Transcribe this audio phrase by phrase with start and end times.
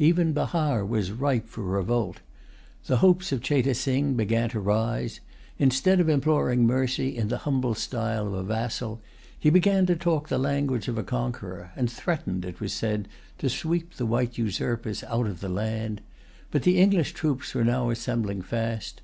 [0.00, 2.18] Even Bahar was ripe for revolt.
[2.86, 5.20] The hopes of Cheyte Sing began to rise.
[5.56, 9.00] Instead of imploring mercy in the humble style of a vassal,
[9.38, 13.06] he began to talk the language of a conqueror, and threatened, it was said,
[13.38, 16.00] to sweep the white usurpers out of the land.
[16.50, 19.00] But the English troops were now assembling fast.